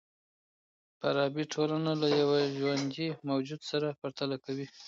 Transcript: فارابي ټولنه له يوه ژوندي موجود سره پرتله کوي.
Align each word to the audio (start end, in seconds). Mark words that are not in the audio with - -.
فارابي 0.97 1.43
ټولنه 1.53 1.91
له 2.01 2.07
يوه 2.21 2.39
ژوندي 2.57 3.07
موجود 3.29 3.61
سره 3.69 3.97
پرتله 4.01 4.37
کوي. 4.45 4.67